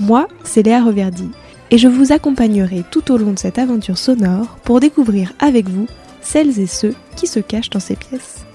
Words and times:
Moi, 0.00 0.28
c'est 0.44 0.62
Léa 0.62 0.82
Reverdy, 0.82 1.28
et 1.70 1.76
je 1.76 1.86
vous 1.86 2.10
accompagnerai 2.10 2.84
tout 2.90 3.12
au 3.12 3.18
long 3.18 3.32
de 3.32 3.38
cette 3.38 3.58
aventure 3.58 3.98
sonore 3.98 4.56
pour 4.64 4.80
découvrir 4.80 5.34
avec 5.38 5.68
vous 5.68 5.86
celles 6.22 6.58
et 6.58 6.66
ceux 6.66 6.94
qui 7.16 7.26
se 7.26 7.38
cachent 7.38 7.68
dans 7.68 7.80
ces 7.80 7.96
pièces. 7.96 8.46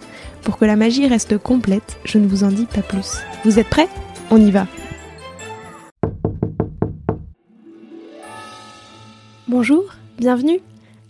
Pour 0.41 0.57
que 0.57 0.65
la 0.65 0.75
magie 0.75 1.07
reste 1.07 1.37
complète, 1.37 1.97
je 2.03 2.17
ne 2.17 2.25
vous 2.27 2.43
en 2.43 2.47
dis 2.47 2.65
pas 2.65 2.81
plus. 2.81 3.17
Vous 3.43 3.59
êtes 3.59 3.69
prêts? 3.69 3.87
On 4.31 4.43
y 4.43 4.49
va 4.49 4.65
Bonjour, 9.47 9.83
bienvenue 10.17 10.61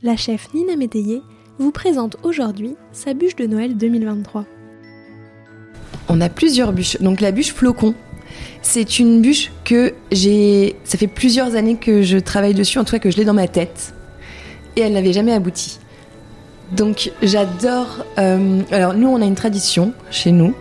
La 0.04 0.18
chef 0.18 0.54
Nina 0.54 0.76
Métayer 0.76 1.22
vous 1.60 1.72
présente 1.72 2.18
aujourd'hui 2.24 2.76
sa 2.92 3.14
bûche 3.14 3.38
de 3.38 3.48
Noël 3.48 3.78
2023. 3.78 4.44
On 6.10 6.20
a 6.20 6.28
plusieurs 6.28 6.74
bûches. 6.74 6.98
Donc 7.00 7.22
la 7.22 7.32
bûche 7.32 7.54
flocon, 7.54 7.96
c'est 8.62 9.00
une 9.00 9.22
bûche 9.22 9.52
que 9.66 9.94
j'ai. 10.12 10.78
Ça 10.86 10.98
fait 10.98 11.08
plusieurs 11.08 11.56
années 11.56 11.76
que 11.76 12.02
je 12.04 12.18
travaille 12.18 12.54
dessus, 12.54 12.80
en 12.80 12.86
tout 12.86 12.94
cas 12.94 13.00
que 13.00 13.12
je 13.12 13.18
l'ai 13.18 13.26
dans 13.26 13.34
ma 13.34 13.50
tête. 13.50 13.94
Et 14.78 14.82
elle 14.82 14.94
n'avait 14.94 15.14
jamais 15.14 15.34
abouti. 15.34 15.80
Donc 16.72 17.12
j'adore. 17.22 18.06
euh, 18.18 18.62
alors 18.72 18.94
nous, 18.94 19.10
on 19.10 19.22
a 19.22 19.26
une 19.26 19.36
tradition 19.36 19.94
chez 20.10 20.32
nous. 20.32 20.54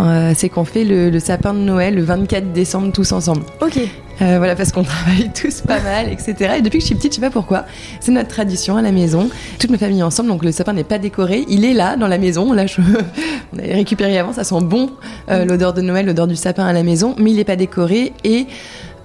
Euh, 0.00 0.32
c'est 0.36 0.48
qu'on 0.48 0.64
fait 0.64 0.84
le, 0.84 1.10
le 1.10 1.20
sapin 1.20 1.54
de 1.54 1.58
Noël 1.58 1.94
le 1.94 2.02
24 2.02 2.52
décembre 2.52 2.92
tous 2.92 3.12
ensemble. 3.12 3.42
Ok, 3.60 3.78
Euh, 4.20 4.38
voilà, 4.38 4.56
parce 4.56 4.72
qu'on 4.72 4.82
travaille 4.94 5.30
tous 5.32 5.60
pas 5.60 5.80
mal, 5.80 6.08
etc. 6.10 6.54
Et 6.58 6.62
depuis 6.62 6.78
que 6.78 6.82
je 6.82 6.86
suis 6.86 6.94
petite, 6.96 7.12
je 7.12 7.16
sais 7.16 7.20
pas 7.20 7.30
pourquoi, 7.30 7.66
c'est 8.00 8.10
notre 8.10 8.28
tradition 8.28 8.76
à 8.76 8.82
la 8.82 8.90
maison. 8.90 9.30
Toute 9.60 9.70
ma 9.70 9.78
famille 9.78 10.00
est 10.00 10.02
ensemble, 10.02 10.28
donc 10.28 10.44
le 10.44 10.50
sapin 10.50 10.72
n'est 10.72 10.82
pas 10.82 10.98
décoré. 10.98 11.44
Il 11.48 11.64
est 11.64 11.72
là, 11.72 11.96
dans 11.96 12.08
la 12.08 12.18
maison. 12.18 12.52
Là, 12.52 12.66
je... 12.66 12.80
on 13.52 13.58
avait 13.58 13.74
récupéré 13.74 14.18
avant, 14.18 14.32
ça 14.32 14.42
sent 14.42 14.60
bon, 14.62 14.90
euh, 15.30 15.44
l'odeur 15.44 15.72
de 15.72 15.82
Noël, 15.82 16.04
l'odeur 16.06 16.26
du 16.26 16.34
sapin 16.34 16.66
à 16.66 16.72
la 16.72 16.82
maison, 16.82 17.14
mais 17.18 17.30
il 17.30 17.36
n'est 17.36 17.44
pas 17.44 17.56
décoré. 17.56 18.12
Et, 18.24 18.46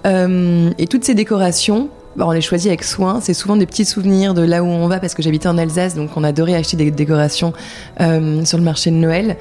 et 0.04 0.86
toutes 0.86 1.04
ces 1.04 1.14
décorations, 1.14 1.88
bah, 2.16 2.24
on 2.28 2.32
les 2.32 2.40
choisit 2.40 2.68
avec 2.68 2.84
soin. 2.84 3.20
C'est 3.20 3.34
souvent 3.34 3.56
des 3.56 3.66
petits 3.66 3.84
souvenirs 3.84 4.34
de 4.34 4.42
là 4.42 4.62
où 4.62 4.66
on 4.66 4.86
va, 4.86 4.98
parce 4.98 5.14
que 5.14 5.22
j'habitais 5.22 5.48
en 5.48 5.58
Alsace, 5.58 5.94
donc 5.94 6.10
on 6.16 6.24
adorait 6.24 6.54
acheter 6.54 6.76
des 6.76 6.90
décorations 6.90 7.52
euh, 8.00 8.44
sur 8.44 8.58
le 8.58 8.64
marché 8.64 8.90
de 8.90 8.96
Noël. 8.96 9.36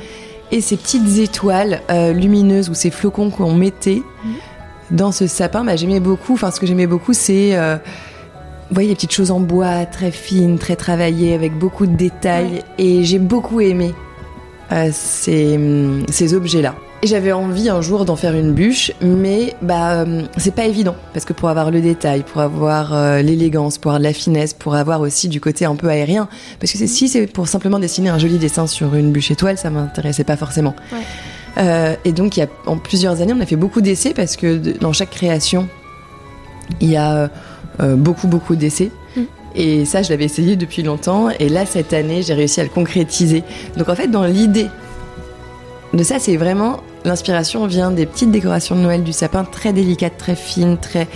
Et 0.52 0.61
ces 0.61 0.77
petites 0.77 1.17
étoiles 1.17 1.81
euh, 1.89 2.13
lumineuses 2.13 2.69
ou 2.69 2.73
ces 2.73 2.91
flocons 2.91 3.30
qu'on 3.30 3.53
mettait 3.53 4.03
dans 4.91 5.11
ce 5.11 5.27
sapin, 5.27 5.63
bah, 5.63 5.75
j'aimais 5.75 6.00
beaucoup. 6.00 6.33
Enfin, 6.33 6.52
ce 6.52 6.59
que 6.59 6.67
j'aimais 6.67 6.88
beaucoup, 6.88 7.13
c'est, 7.13 7.55
euh, 7.55 7.77
vous 8.69 8.73
voyez, 8.73 8.89
les 8.89 8.95
petites 8.95 9.13
choses 9.13 9.31
en 9.31 9.39
bois, 9.39 9.85
très 9.85 10.11
fines, 10.11 10.59
très 10.59 10.75
travaillées, 10.75 11.33
avec 11.33 11.58
beaucoup 11.58 11.88
de 11.88 11.95
détails. 11.95 12.63
Et 12.77 13.03
j'ai 13.03 13.19
beaucoup 13.19 13.61
aimé 13.61 13.94
euh, 14.72 14.89
ces, 14.91 15.55
hum, 15.55 16.05
ces 16.09 16.33
objets-là. 16.33 16.75
Et 17.04 17.08
j'avais 17.08 17.34
envie 17.34 17.68
un 17.68 17.82
jour 17.82 18.06
d'en 18.06 18.16
faire 18.16 18.34
une 18.34 18.54
bûche, 18.54 18.94
mais 19.02 19.56
bah 19.62 20.03
hum, 20.03 20.24
c'est 20.38 20.56
pas 20.56 20.66
évident 20.68 20.96
parce 21.12 21.25
que 21.25 21.34
pour 21.34 21.50
avoir 21.50 21.69
le 21.69 21.81
détail, 21.81 22.24
pour 22.24 22.40
avoir 22.40 22.94
euh, 22.94 23.22
l'élégance, 23.22 23.78
pour 23.78 23.91
avoir 23.91 24.00
de 24.00 24.06
la 24.06 24.14
finesse, 24.14 24.53
pour 24.53 24.74
avoir 24.75 25.02
aussi 25.02 25.28
du 25.28 25.42
côté 25.42 25.66
un 25.66 25.75
peu 25.75 25.90
aérien, 25.90 26.30
parce 26.62 26.72
que 26.72 26.78
si 26.88 27.09
c'est 27.09 27.28
pour 27.28 27.50
simplement 27.50 27.78
dessiner 27.78 28.08
un 28.08 28.18
joli 28.19 28.38
dessin 28.38 28.68
sur 28.68 28.96
une 28.96 29.12
bûche 29.12 29.31
étoile, 29.31 29.58
ça 29.58 29.69
m'intéressait 29.69 30.24
pas 30.24 30.38
forcément. 30.38 30.75
Ouais. 30.94 31.00
Euh, 31.58 31.96
et 32.06 32.13
donc 32.13 32.38
il 32.38 32.40
y 32.40 32.44
a 32.44 32.47
en 32.68 32.78
plusieurs 32.78 33.19
années, 33.19 33.34
on 33.36 33.42
a 33.42 33.46
fait 33.46 33.58
beaucoup 33.58 33.81
d'essais 33.81 34.13
parce 34.13 34.38
que 34.38 34.56
de- 34.58 34.72
dans 34.80 34.94
chaque 34.94 35.09
création, 35.12 35.68
il 36.80 36.90
y 36.90 36.96
a 36.96 37.30
euh, 37.81 37.96
beaucoup 37.97 38.30
beaucoup 38.30 38.56
d'essais. 38.56 38.92
Mm. 39.18 39.22
Et 39.56 39.84
ça, 39.84 40.03
je 40.03 40.09
l'avais 40.09 40.24
essayé 40.25 40.56
depuis 40.56 40.84
longtemps. 40.84 41.28
Et 41.38 41.50
là, 41.50 41.66
cette 41.66 41.92
année, 41.92 42.24
j'ai 42.24 42.34
réussi 42.34 42.62
à 42.62 42.63
le 42.63 42.69
concrétiser. 42.69 43.44
Donc 43.78 43.90
en 43.90 43.96
fait, 43.96 44.08
dans 44.08 44.24
l'idée 44.24 44.68
de 45.94 46.02
ça, 46.02 46.18
c'est 46.18 46.38
vraiment 46.38 46.80
l'inspiration 47.06 47.66
vient 47.68 47.91
des 47.91 48.06
petites 48.06 48.31
décorations 48.31 48.75
de 48.75 48.81
Noël 48.81 49.03
du 49.03 49.14
sapin, 49.14 49.44
très 49.44 49.74
délicates, 49.74 50.18
très 50.18 50.36
fines, 50.36 50.78
très, 50.78 51.08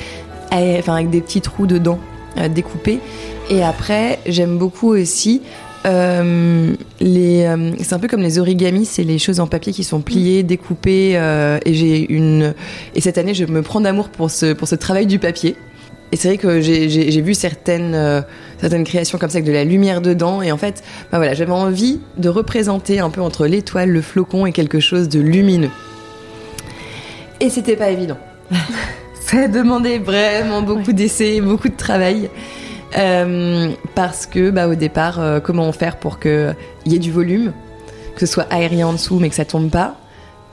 avec 0.52 1.10
des 1.10 1.22
petits 1.22 1.42
trous 1.42 1.68
dedans 1.68 2.00
euh, 2.38 2.48
découpés. 2.50 3.00
Et 3.50 3.64
après, 3.64 4.20
j'aime 4.26 4.58
beaucoup 4.58 4.90
aussi 4.90 5.42
euh, 5.86 6.74
les. 7.00 7.44
euh, 7.46 7.72
c'est 7.80 7.94
un 7.94 8.00
peu 8.00 8.08
comme 8.08 8.22
les 8.22 8.40
origamis, 8.40 8.86
c'est 8.86 9.04
les 9.04 9.20
choses 9.20 9.40
en 9.40 9.48
papier 9.48 9.72
qui 9.72 9.84
sont 9.84 10.02
pliées, 10.02 10.44
découpées. 10.44 11.12
et 11.66 11.74
j'ai 11.74 12.12
une. 12.12 12.54
Et 12.96 13.02
cette 13.02 13.18
année, 13.18 13.34
je 13.34 13.46
me 13.46 13.62
prends 13.62 13.82
d'amour 13.82 14.10
pour 14.10 14.30
ce 14.30 14.54
pour 14.54 14.68
ce 14.68 14.76
travail 14.76 15.06
du 15.06 15.20
papier. 15.20 15.56
Et 16.12 16.16
c'est 16.16 16.30
vrai 16.30 16.38
que 16.38 16.62
j'ai- 16.62 17.22
vu 17.22 17.34
certaines, 17.34 18.24
certaines 18.60 18.84
créations 18.84 19.18
comme 19.18 19.30
ça 19.30 19.38
avec 19.38 19.48
de 19.48 19.52
la 19.54 19.64
lumière 19.64 20.02
dedans. 20.02 20.42
Et 20.42 20.52
en 20.52 20.58
fait, 20.58 20.84
bah 21.12 21.18
voilà, 21.18 21.34
j'avais 21.34 21.52
envie 21.52 22.00
de 22.18 22.30
représenter 22.30 23.00
un 23.00 23.10
peu 23.10 23.22
entre 23.22 23.46
l'étoile, 23.48 23.90
le 23.90 24.02
flocon 24.02 24.46
et 24.46 24.52
quelque 24.52 24.80
chose 24.80 25.10
de 25.10 25.20
lumineux. 25.20 25.70
Et 27.40 27.50
c'était 27.50 27.76
pas 27.76 27.90
évident. 27.90 28.18
ça 29.20 29.42
a 29.44 29.48
demandé 29.48 30.00
vraiment 30.00 30.62
beaucoup 30.62 30.88
Ouais. 30.88 30.94
d'essais, 30.94 31.42
beaucoup 31.42 31.70
de 31.70 31.76
travail. 31.78 32.30
Euh, 32.98 33.70
parce 33.96 34.26
que, 34.26 34.50
bah, 34.50 34.68
au 34.68 34.76
départ, 34.76 35.20
euh, 35.20 35.40
comment 35.42 35.72
faire 35.74 35.98
pour 35.98 36.20
qu'il 36.20 36.56
y 36.86 36.96
ait 36.96 37.00
du 37.00 37.12
volume, 37.12 37.52
que 38.16 38.22
ce 38.22 38.26
soit 38.26 38.48
aérien 38.50 38.88
en 38.88 38.94
dessous 38.94 39.20
mais 39.20 39.30
que 39.30 39.36
ça 39.36 39.44
tombe 39.46 39.70
pas, 39.70 39.98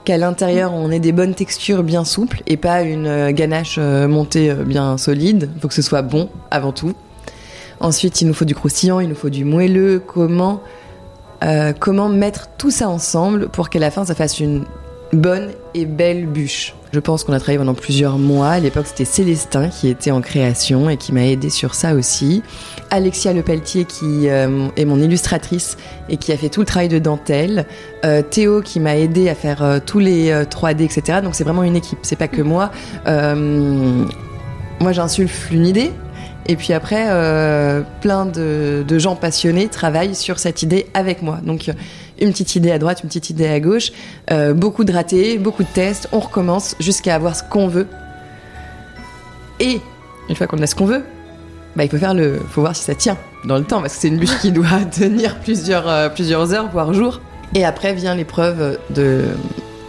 qu'à 0.05 0.19
l'intérieur 0.19 0.75
on 0.75 0.91
ait 0.91 0.99
des 0.99 1.13
bonnes 1.13 1.35
textures 1.35 1.83
bien 1.85 2.05
souples 2.05 2.43
et 2.47 2.57
pas 2.59 2.83
une 2.83 3.07
euh, 3.07 3.31
ganache 3.33 3.77
euh, 3.79 4.09
montée 4.09 4.53
bien 4.53 4.99
solide. 4.99 5.49
Il 5.55 5.61
faut 5.63 5.69
que 5.69 5.75
ce 5.75 5.81
soit 5.81 6.03
bon 6.03 6.29
avant 6.51 6.73
tout. 6.73 6.93
Ensuite, 7.85 8.23
il 8.23 8.27
nous 8.27 8.33
faut 8.33 8.47
du 8.47 8.55
croustillant, 8.55 8.99
il 9.01 9.11
nous 9.11 9.15
faut 9.15 9.29
du 9.29 9.45
moelleux. 9.45 10.01
Comment, 10.05 10.63
euh, 11.43 11.75
comment 11.79 12.09
mettre 12.09 12.49
tout 12.57 12.71
ça 12.71 12.89
ensemble 12.89 13.51
pour 13.51 13.69
qu'à 13.69 13.79
la 13.79 13.91
fin 13.91 14.07
ça 14.07 14.15
fasse 14.15 14.41
une 14.41 14.65
bonne 15.13 15.51
et 15.75 15.85
belle 15.85 16.25
bûche? 16.25 16.75
Je 16.95 17.01
pense 17.01 17.25
qu'on 17.25 17.35
a 17.35 17.39
travaillé 17.39 17.59
pendant 17.59 17.75
plusieurs 17.75 18.17
mois. 18.17 18.49
À 18.49 18.59
l'époque, 18.59 18.87
c'était 18.87 19.05
Célestin 19.05 19.69
qui 19.69 19.89
était 19.89 20.13
en 20.13 20.23
création 20.23 20.89
et 20.89 20.97
qui 20.97 21.13
m'a 21.13 21.27
aidé 21.27 21.51
sur 21.51 21.75
ça 21.75 21.95
aussi. 21.95 22.43
Alexia 22.89 23.35
Lepelletier 23.35 23.85
qui 23.85 24.31
euh, 24.31 24.69
est 24.79 24.87
mon 24.87 24.99
illustratrice 24.99 25.77
et 26.09 26.17
qui 26.17 26.33
a 26.33 26.39
fait 26.39 26.49
tout 26.49 26.61
le 26.61 26.67
travail 26.67 26.89
de 26.89 26.99
dentelle. 26.99 27.67
Euh, 28.07 28.23
Théo 28.23 28.63
qui 28.63 28.81
m'a 28.81 28.97
aidé 28.97 29.29
à 29.29 29.35
faire 29.35 29.83
tous 29.85 29.99
les 29.99 30.31
euh, 30.31 30.45
3D, 30.45 30.85
etc. 30.85 31.19
Donc 31.23 31.35
c'est 31.35 31.45
vraiment 31.45 31.65
une 31.65 31.77
équipe. 31.77 31.99
C'est 32.01 32.17
pas 32.17 32.29
que 32.29 32.41
moi. 32.41 32.71
Moi, 34.81 34.93
j'insuffle 34.93 35.55
une 35.55 35.67
idée. 35.67 35.93
Et 36.47 36.57
puis 36.57 36.73
après, 36.73 37.07
euh, 37.09 37.83
plein 38.01 38.27
de, 38.27 38.85
gens 38.99 39.17
passionnés 39.17 39.69
travaillent 39.69 40.15
sur 40.15 40.39
cette 40.39 40.63
idée 40.63 40.87
avec 40.95 41.23
moi. 41.23 41.39
Donc, 41.43 41.71
une 42.21 42.31
petite 42.31 42.55
idée 42.57 42.71
à 42.71 42.79
droite, 42.79 43.01
une 43.03 43.09
petite 43.09 43.31
idée 43.31 43.47
à 43.47 43.61
gauche, 43.61 43.93
euh, 44.31 44.53
beaucoup 44.53 44.85
de 44.85 44.93
ratés, 44.93 45.39
beaucoup 45.39 45.63
de 45.63 45.69
tests, 45.69 46.09
on 46.13 46.21
recommence 46.21 46.77
jusqu'à 46.81 47.15
avoir 47.15 47.35
ce 47.35 47.43
qu'on 47.43 47.67
veut. 47.67 47.87
Et 49.59 49.81
une 50.29 50.37
fois 50.37 50.47
qu'on 50.47 50.61
a 50.63 50.67
ce 50.67 50.75
qu'on 50.75 50.85
veut, 50.85 51.03
bah, 51.77 51.85
il 51.85 51.91
faut 51.91 51.99
faire 51.99 52.15
le, 52.15 52.39
faut 52.51 52.61
voir 52.61 52.77
si 52.77 52.85
ça 52.85 52.95
tient 52.95 53.17
dans 53.47 53.59
le 53.59 53.65
temps, 53.65 53.81
parce 53.81 53.95
que 53.95 54.01
c'est 54.01 54.09
une 54.09 54.19
bûche 54.19 54.39
qui 54.41 54.53
doit 54.53 54.85
tenir 54.91 55.41
plusieurs, 55.41 55.89
euh, 55.89 56.09
plusieurs 56.09 56.53
heures, 56.53 56.69
voire 56.71 56.93
jours. 56.93 57.21
Et 57.55 57.65
après 57.65 57.95
vient 57.95 58.15
l'épreuve 58.15 58.79
de, 58.91 59.25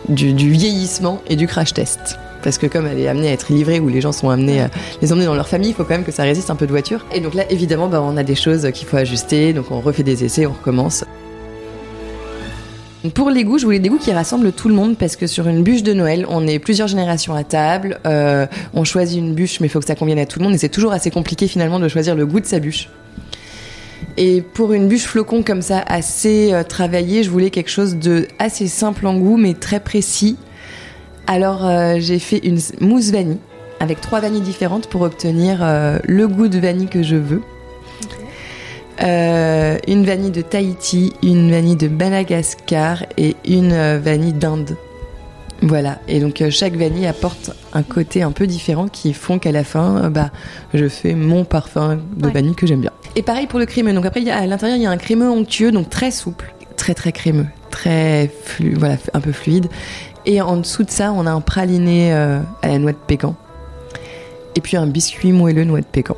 du, 0.08 0.34
du 0.34 0.52
vieillissement 0.52 1.22
et 1.28 1.36
du 1.36 1.48
crash 1.48 1.74
test. 1.74 2.18
Parce 2.46 2.60
que 2.60 2.68
comme 2.68 2.86
elle 2.86 3.00
est 3.00 3.08
amenée 3.08 3.30
à 3.30 3.32
être 3.32 3.52
livrée, 3.52 3.80
où 3.80 3.90
les 3.90 4.02
gens 4.02 4.12
sont 4.12 4.30
amenés 4.30 4.62
à 4.62 4.70
les 5.02 5.12
emmener 5.12 5.26
dans 5.26 5.34
leur 5.34 5.48
famille, 5.48 5.70
il 5.70 5.74
faut 5.74 5.84
quand 5.84 5.96
même 5.96 6.04
que 6.04 6.12
ça 6.12 6.22
résiste 6.22 6.52
un 6.52 6.56
peu 6.56 6.68
de 6.68 6.72
voiture. 6.72 7.04
Et 7.12 7.20
donc 7.20 7.34
là, 7.34 7.44
évidemment, 7.52 7.88
bah, 7.88 8.04
on 8.04 8.16
a 8.18 8.24
des 8.24 8.36
choses 8.36 8.70
qu'il 8.72 8.88
faut 8.88 8.98
ajuster, 8.98 9.52
donc 9.52 9.72
on 9.72 9.82
refait 9.82 10.04
des 10.04 10.24
essais, 10.24 10.46
on 10.46 10.54
recommence. 10.54 11.04
Pour 13.16 13.32
les 13.32 13.44
goûts, 13.44 13.58
je 13.58 13.66
voulais 13.66 13.80
des 13.80 13.90
goûts 13.90 13.98
qui 13.98 14.12
rassemblent 14.12 14.52
tout 14.52 14.70
le 14.70 14.76
monde 14.76 14.96
parce 14.96 15.16
que 15.16 15.26
sur 15.26 15.48
une 15.48 15.64
bûche 15.64 15.82
de 15.82 15.94
Noël, 15.94 16.28
on 16.30 16.46
est 16.46 16.60
plusieurs 16.60 16.88
générations 16.88 17.34
à 17.34 17.44
table, 17.44 18.00
euh, 18.06 18.46
on 18.76 18.84
choisit 18.84 19.18
une 19.18 19.34
bûche 19.34 19.60
mais 19.60 19.66
il 19.66 19.70
faut 19.72 19.80
que 19.80 19.88
ça 19.88 19.96
convienne 19.96 20.20
à 20.20 20.28
tout 20.28 20.38
le 20.38 20.46
monde 20.46 20.54
et 20.54 20.60
c'est 20.60 20.70
toujours 20.70 20.92
assez 20.92 21.10
compliqué 21.10 21.48
finalement 21.48 21.80
de 21.80 21.88
choisir 21.88 22.14
le 22.14 22.28
goût 22.28 22.42
de 22.42 22.46
sa 22.46 22.60
bûche. 22.60 22.90
Et 24.18 24.44
pour 24.44 24.72
une 24.72 24.88
bûche 24.88 25.06
flocon 25.06 25.42
comme 25.42 25.64
ça, 25.64 25.80
assez 25.80 26.54
euh, 26.54 26.62
travaillée, 26.64 27.24
je 27.24 27.32
voulais 27.32 27.50
quelque 27.50 27.72
chose 27.72 27.96
de 27.96 28.28
assez 28.38 28.68
simple 28.68 29.08
en 29.08 29.18
goût 29.18 29.38
mais 29.38 29.56
très 29.56 29.80
précis. 29.80 30.38
Alors 31.28 31.66
euh, 31.66 31.96
j'ai 32.00 32.20
fait 32.20 32.38
une 32.38 32.60
mousse 32.82 33.12
vanille 33.12 33.40
avec 33.80 34.00
trois 34.02 34.20
vanilles 34.22 34.42
différentes 34.42 34.88
pour 34.88 35.02
obtenir 35.02 35.60
euh, 35.62 36.00
le 36.06 36.28
goût 36.28 36.48
de 36.48 36.60
vanille 36.60 36.88
que 36.88 37.04
je 37.04 37.16
veux. 37.16 37.42
Euh, 39.04 39.78
une 39.88 40.06
vanille 40.06 40.32
de 40.32 40.42
Tahiti, 40.42 41.14
une 41.22 41.52
vanille 41.52 41.76
de 41.76 41.90
Madagascar 41.90 43.04
et 43.18 43.36
une 43.46 43.98
vanille 43.98 44.34
d'Inde. 44.34 44.78
Voilà, 45.62 46.00
et 46.08 46.20
donc 46.20 46.44
chaque 46.50 46.76
vanille 46.76 47.08
apporte 47.08 47.52
un 47.74 47.84
côté 47.84 48.22
un 48.22 48.32
peu 48.32 48.46
différent 48.46 48.88
qui 48.88 49.14
font 49.14 49.40
qu'à 49.40 49.52
la 49.52 49.64
fin, 49.64 50.10
bah, 50.10 50.30
je 50.74 50.88
fais 50.88 51.14
mon 51.14 51.44
parfum 51.44 52.00
de 52.16 52.28
Ouais. 52.28 52.34
vanille 52.34 52.56
que 52.56 52.68
j'aime 52.68 52.82
bien. 52.82 52.92
Et 53.16 53.22
pareil 53.22 53.48
pour 53.48 53.60
le 53.60 53.66
crémeux. 53.66 53.94
Donc 53.94 54.06
après, 54.06 54.30
à 54.30 54.46
l'intérieur, 54.46 54.78
il 54.78 54.84
y 54.84 54.86
a 54.86 54.92
un 54.92 54.98
crémeux 54.98 55.30
onctueux, 55.30 55.72
donc 55.72 55.90
très 55.90 56.12
souple, 56.12 56.54
très 56.78 56.94
très 56.94 57.12
crémeux, 57.12 57.48
très 57.76 58.32
flu, 58.44 58.78
un 59.14 59.20
peu 59.20 59.34
fluide. 59.34 59.68
Et 60.26 60.42
en 60.42 60.58
dessous 60.58 60.84
de 60.84 60.90
ça, 60.90 61.12
on 61.12 61.26
a 61.26 61.32
un 61.32 61.42
praliné 61.42 62.14
euh, 62.14 62.40
à 62.62 62.70
la 62.70 62.80
noix 62.80 62.94
de 62.94 62.98
pécan. 62.98 63.36
Et 64.56 64.62
puis 64.62 64.78
un 64.78 64.88
biscuit 64.88 65.34
moelleux 65.34 65.66
noix 65.66 65.82
de 65.82 65.86
pécan. 65.86 66.16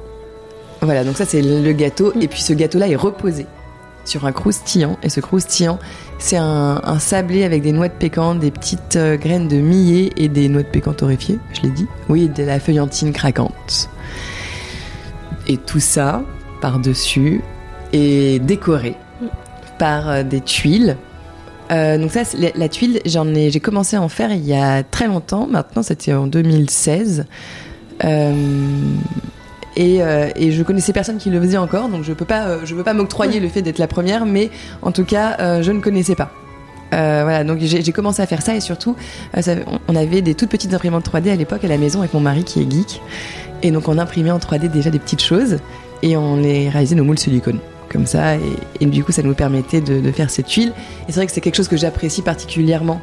Voilà, 0.81 1.03
donc 1.03 1.17
ça 1.17 1.25
c'est 1.25 1.41
le 1.41 1.71
gâteau. 1.73 2.13
Et 2.21 2.27
puis 2.27 2.41
ce 2.41 2.53
gâteau-là 2.53 2.87
est 2.87 2.95
reposé 2.95 3.47
sur 4.05 4.25
un 4.25 4.31
croustillant. 4.31 4.97
Et 5.01 5.09
ce 5.09 5.19
croustillant, 5.19 5.79
c'est 6.19 6.37
un, 6.37 6.99
sablé 6.99 7.43
avec 7.43 7.63
des 7.63 7.71
noix 7.71 7.87
de 7.87 7.93
pécan, 7.93 8.35
des 8.35 8.51
petites 8.51 8.95
euh, 8.95 9.17
graines 9.17 9.47
de 9.47 9.57
millet 9.57 10.11
et 10.15 10.29
des 10.29 10.49
noix 10.49 10.61
de 10.61 10.67
pécan 10.67 10.93
torréfiées, 10.93 11.39
je 11.53 11.63
l'ai 11.63 11.71
dit. 11.71 11.87
Oui, 12.07 12.29
de 12.29 12.43
la 12.43 12.59
feuillantine 12.59 13.11
craquante. 13.11 13.89
Et 15.47 15.57
tout 15.57 15.79
ça, 15.79 16.21
par-dessus, 16.61 17.41
est 17.93 18.39
décoré 18.39 18.95
par 19.79 20.09
euh, 20.09 20.23
des 20.23 20.41
tuiles. 20.41 20.97
Euh, 21.71 21.97
donc 21.97 22.11
ça, 22.11 22.21
la, 22.39 22.49
la 22.55 22.69
tuile, 22.69 23.01
j'en 23.05 23.27
ai, 23.35 23.49
j'ai 23.51 23.59
commencé 23.59 23.95
à 23.97 24.01
en 24.01 24.07
faire 24.09 24.31
il 24.31 24.45
y 24.45 24.53
a 24.53 24.83
très 24.83 25.07
longtemps. 25.07 25.47
Maintenant, 25.49 25.83
c'était 25.83 26.13
en 26.13 26.27
2016. 26.27 27.25
Euh, 28.03 28.33
et, 29.75 30.01
euh, 30.01 30.29
et 30.35 30.51
je 30.51 30.63
connaissais 30.63 30.93
personne 30.93 31.17
qui 31.17 31.29
le 31.29 31.39
faisait 31.41 31.57
encore, 31.57 31.89
donc 31.89 32.03
je 32.03 32.13
peux 32.13 32.25
pas, 32.25 32.47
euh, 32.47 32.59
je 32.63 32.73
veux 32.73 32.83
pas 32.83 32.93
m'octroyer 32.93 33.39
le 33.39 33.47
fait 33.47 33.61
d'être 33.61 33.77
la 33.79 33.87
première, 33.87 34.25
mais 34.25 34.49
en 34.81 34.91
tout 34.91 35.03
cas, 35.05 35.61
je 35.61 35.71
ne 35.71 35.79
connaissais 35.81 36.15
pas. 36.15 36.31
Euh, 36.93 37.19
voilà, 37.23 37.43
donc 37.43 37.59
j'ai 37.59 37.91
commencé 37.91 38.21
à 38.21 38.25
faire 38.27 38.41
ça 38.41 38.55
et 38.55 38.61
surtout, 38.61 38.95
euh, 39.35 39.41
ça- 39.41 39.55
on 39.89 39.95
avait 39.95 40.21
des 40.21 40.35
toutes 40.35 40.49
petites 40.49 40.73
imprimantes 40.73 41.03
3D 41.03 41.29
à 41.29 41.35
l'époque 41.35 41.63
à 41.65 41.67
la 41.67 41.77
maison 41.77 41.99
avec 41.99 42.13
mon 42.13 42.21
mari 42.21 42.43
qui 42.45 42.61
est 42.61 42.71
geek, 42.71 43.01
et 43.61 43.71
donc 43.71 43.87
on 43.89 43.97
imprimait 43.97 44.31
en 44.31 44.39
3D 44.39 44.69
déjà 44.69 44.89
des 44.89 44.99
petites 44.99 45.21
choses 45.21 45.57
et 46.01 46.15
on 46.15 46.37
les 46.37 46.69
réalisait 46.69 46.95
nos 46.95 47.03
moules 47.03 47.19
silicone 47.19 47.59
comme 47.91 48.05
ça, 48.05 48.35
et, 48.35 48.41
et 48.81 48.85
du 48.85 49.03
coup 49.03 49.11
ça 49.11 49.23
nous 49.23 49.33
permettait 49.33 49.81
de, 49.81 49.99
de 49.99 50.11
faire 50.11 50.29
cette 50.29 50.47
tuile. 50.47 50.73
Et 51.07 51.11
c'est 51.11 51.15
vrai 51.15 51.27
que 51.27 51.31
c'est 51.31 51.41
quelque 51.41 51.55
chose 51.55 51.67
que 51.67 51.77
j'apprécie 51.77 52.21
particulièrement. 52.21 53.01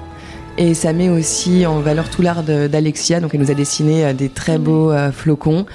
Et 0.56 0.75
ça 0.75 0.92
met 0.92 1.08
aussi 1.08 1.66
en 1.66 1.81
valeur 1.81 2.08
tout 2.10 2.22
l'art 2.22 2.44
d'Alexia, 2.44 3.20
donc 3.20 3.34
elle 3.34 3.40
nous 3.40 3.50
a 3.50 3.54
dessiné 3.54 4.04
euh, 4.04 4.12
des 4.12 4.28
très 4.28 4.58
beaux 4.58 4.92
euh, 4.92 5.10
flocons. 5.10 5.66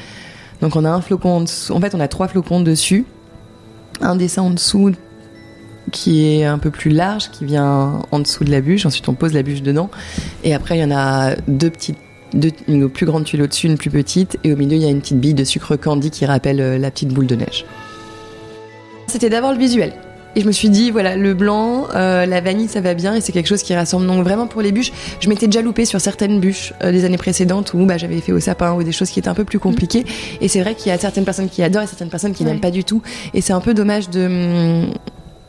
Donc 0.61 0.75
on 0.75 0.85
a 0.85 0.89
un 0.89 1.01
flocon 1.01 1.29
en 1.29 1.41
dessous, 1.41 1.73
en 1.73 1.81
fait 1.81 1.95
on 1.95 1.99
a 1.99 2.07
trois 2.07 2.27
flocons 2.27 2.61
dessus, 2.61 3.05
un 4.01 4.15
dessin 4.15 4.41
en 4.41 4.51
dessous 4.51 4.91
qui 5.91 6.25
est 6.25 6.45
un 6.45 6.59
peu 6.59 6.69
plus 6.69 6.91
large, 6.91 7.31
qui 7.31 7.45
vient 7.45 8.01
en 8.11 8.19
dessous 8.19 8.43
de 8.43 8.51
la 8.51 8.61
bûche, 8.61 8.85
ensuite 8.85 9.07
on 9.09 9.13
pose 9.13 9.33
la 9.33 9.41
bûche 9.41 9.61
dedans, 9.61 9.89
et 10.43 10.53
après 10.53 10.77
il 10.77 10.81
y 10.81 10.83
en 10.83 10.91
a 10.91 11.35
deux 11.47 11.69
petites, 11.69 11.97
deux, 12.33 12.51
une 12.67 12.89
plus 12.89 13.05
grande 13.05 13.23
tuile 13.23 13.41
au-dessus, 13.41 13.67
une 13.67 13.77
plus 13.77 13.89
petite, 13.89 14.37
et 14.43 14.53
au 14.53 14.57
milieu 14.57 14.75
il 14.75 14.83
y 14.83 14.85
a 14.85 14.89
une 14.89 14.99
petite 14.99 15.19
bille 15.19 15.33
de 15.33 15.45
sucre 15.45 15.77
candy 15.77 16.11
qui 16.11 16.25
rappelle 16.25 16.61
euh, 16.61 16.77
la 16.77 16.91
petite 16.91 17.09
boule 17.09 17.27
de 17.27 17.35
neige. 17.35 17.65
C'était 19.09 19.29
d'abord 19.29 19.51
le 19.51 19.57
visuel. 19.57 19.93
Et 20.35 20.41
je 20.41 20.45
me 20.47 20.51
suis 20.51 20.69
dit, 20.69 20.91
voilà, 20.91 21.15
le 21.15 21.33
blanc, 21.33 21.87
euh, 21.95 22.27
la 22.27 22.39
vanille, 22.39 22.67
ça 22.67 22.81
va 22.81 22.93
bien 22.93 23.15
et 23.15 23.19
c'est 23.21 23.31
quelque 23.31 23.47
chose 23.47 23.63
qui 23.63 23.73
rassemble. 23.73 24.05
Donc 24.05 24.23
vraiment 24.23 24.45
pour 24.45 24.61
les 24.61 24.71
bûches, 24.71 24.91
je 25.19 25.27
m'étais 25.27 25.47
déjà 25.47 25.63
loupée 25.63 25.85
sur 25.85 25.99
certaines 25.99 26.39
bûches 26.39 26.71
euh, 26.83 26.91
des 26.91 27.03
années 27.03 27.17
précédentes 27.17 27.73
où 27.73 27.83
bah, 27.85 27.97
j'avais 27.97 28.21
fait 28.21 28.31
au 28.31 28.39
sapin 28.39 28.73
ou 28.73 28.83
des 28.83 28.91
choses 28.91 29.09
qui 29.09 29.17
étaient 29.17 29.27
un 29.27 29.33
peu 29.33 29.43
plus 29.43 29.57
compliquées. 29.57 30.05
Et 30.39 30.47
c'est 30.47 30.61
vrai 30.61 30.75
qu'il 30.75 30.91
y 30.91 30.95
a 30.95 30.99
certaines 30.99 31.25
personnes 31.25 31.49
qui 31.49 31.63
adorent 31.63 31.81
et 31.81 31.87
certaines 31.87 32.09
personnes 32.11 32.33
qui 32.33 32.43
Ouais. 32.43 32.51
n'aiment 32.51 32.61
pas 32.61 32.69
du 32.69 32.83
tout. 32.83 33.01
Et 33.33 33.41
c'est 33.41 33.53
un 33.53 33.59
peu 33.59 33.73
dommage 33.73 34.11
de 34.11 34.25
hum, 34.27 34.93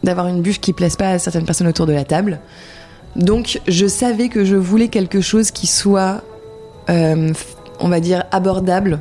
d'avoir 0.02 0.28
une 0.28 0.40
bûche 0.40 0.60
qui 0.60 0.72
plaise 0.72 0.96
pas 0.96 1.10
à 1.10 1.18
certaines 1.18 1.44
personnes 1.44 1.66
autour 1.68 1.84
de 1.86 1.92
la 1.92 2.04
table. 2.04 2.40
Donc 3.16 3.60
je 3.68 3.86
savais 3.86 4.28
que 4.28 4.46
je 4.46 4.56
voulais 4.56 4.88
quelque 4.88 5.20
chose 5.20 5.50
qui 5.50 5.66
soit, 5.66 6.22
euh, 6.88 7.32
on 7.80 7.88
va 7.88 8.00
dire, 8.00 8.24
abordable 8.32 9.00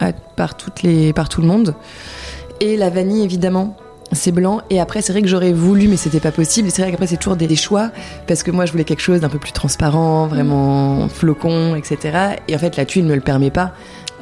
à- 0.00 0.12
par, 0.14 0.56
toutes 0.56 0.82
les, 0.82 1.12
par 1.12 1.28
tout 1.28 1.42
le 1.42 1.46
monde. 1.46 1.74
Et 2.60 2.78
la 2.78 2.88
vanille, 2.88 3.22
évidemment, 3.22 3.76
c'est 4.12 4.32
blanc. 4.32 4.60
Et 4.70 4.80
après, 4.80 5.02
c'est 5.02 5.12
vrai 5.12 5.22
que 5.22 5.28
j'aurais 5.28 5.52
voulu, 5.52 5.88
mais 5.88 5.96
c'était 5.96 6.20
pas 6.20 6.32
possible. 6.32 6.70
C'est 6.70 6.82
vrai 6.82 6.90
qu'après, 6.90 7.06
c'est 7.06 7.16
toujours 7.16 7.36
des, 7.36 7.56
choix. 7.56 7.90
Parce 8.26 8.42
que 8.42 8.50
moi, 8.50 8.66
je 8.66 8.72
voulais 8.72 8.84
quelque 8.84 9.02
chose 9.02 9.20
d'un 9.20 9.28
peu 9.28 9.38
plus 9.38 9.52
transparent, 9.52 10.26
vraiment 10.26 11.08
flocon, 11.08 11.74
etc. 11.74 12.36
Et 12.48 12.54
en 12.54 12.58
fait, 12.58 12.76
la 12.76 12.84
tuile 12.84 13.06
ne 13.06 13.14
le 13.14 13.20
permet 13.20 13.50
pas. 13.50 13.72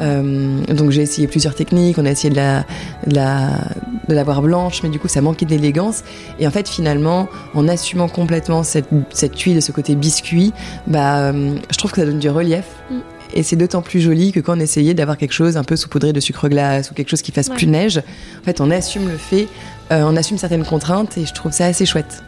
Euh, 0.00 0.64
donc 0.67 0.90
j'ai 0.90 1.02
essayé 1.02 1.26
plusieurs 1.26 1.56
techniques, 1.56 1.99
on 1.99 2.06
a 2.06 2.11
essayé 2.11 2.31
de 2.31 2.37
la, 2.37 2.64
de 3.06 4.14
l'avoir 4.14 4.43
blanche, 4.43 4.82
mais 4.85 4.90
du 4.90 5.00
coup 5.00 5.08
ça 5.08 5.20
manquait 5.20 5.44
d'élégance. 5.46 6.05
Et 6.38 6.46
en 6.46 6.52
fait 6.52 6.69
finalement, 6.69 7.29
en 7.55 7.67
assumant 7.67 8.08
complètement 8.08 8.62
cette, 8.62 8.88
cette 9.11 9.35
tuile 9.35 9.61
ce 9.61 9.73
côté 9.73 9.96
biscuit, 9.96 10.52
bah 10.87 11.19
euh, 11.19 11.56
je 11.69 11.79
trouve 11.79 11.90
que 11.90 12.00
ça 12.00 12.06
donne 12.06 12.20
du 12.20 12.31
relief. 12.31 12.64
Mm. 12.90 12.99
Et 13.34 13.42
c'est 13.42 13.56
d'autant 13.56 13.82
plus 13.82 14.00
joli 14.00 14.32
que 14.32 14.40
quand 14.40 14.56
on 14.56 14.60
essayait 14.60 14.94
d'avoir 14.94 15.16
quelque 15.19 15.32
chose 15.34 15.56
un 15.56 15.64
peu 15.64 15.76
saupoudré 15.76 16.12
de 16.12 16.20
sucre 16.20 16.48
glace 16.48 16.90
ou 16.90 16.94
quelque 16.94 17.10
chose 17.10 17.22
qui 17.22 17.30
fasse 17.32 17.48
Ouais. 17.48 17.56
plus 17.56 17.66
neige, 17.66 17.98
en 18.40 18.44
fait 18.44 18.60
on 18.60 18.70
assume 18.70 19.08
le 19.08 19.16
fait, 19.19 19.48
euh, 19.92 20.02
on 20.06 20.16
assume 20.16 20.38
certaines 20.38 20.64
contraintes 20.64 21.19
et 21.19 21.26
je 21.26 21.32
trouve 21.34 21.52
ça 21.52 21.66
assez 21.66 21.86
chouette. 21.86 22.22